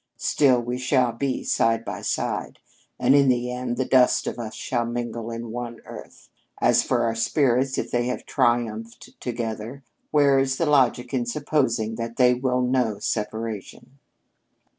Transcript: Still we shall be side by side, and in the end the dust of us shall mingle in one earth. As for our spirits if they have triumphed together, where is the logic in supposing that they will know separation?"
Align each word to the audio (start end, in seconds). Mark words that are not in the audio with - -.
Still 0.17 0.59
we 0.59 0.79
shall 0.79 1.11
be 1.11 1.43
side 1.43 1.85
by 1.85 2.01
side, 2.01 2.57
and 2.97 3.13
in 3.13 3.27
the 3.29 3.51
end 3.51 3.77
the 3.77 3.85
dust 3.85 4.25
of 4.25 4.39
us 4.39 4.55
shall 4.55 4.83
mingle 4.83 5.29
in 5.29 5.51
one 5.51 5.79
earth. 5.85 6.27
As 6.59 6.81
for 6.81 7.03
our 7.03 7.13
spirits 7.13 7.77
if 7.77 7.91
they 7.91 8.07
have 8.07 8.25
triumphed 8.25 9.11
together, 9.21 9.83
where 10.09 10.39
is 10.39 10.57
the 10.57 10.65
logic 10.65 11.13
in 11.13 11.27
supposing 11.27 11.97
that 11.97 12.15
they 12.17 12.33
will 12.33 12.61
know 12.61 12.97
separation?" 12.97 13.99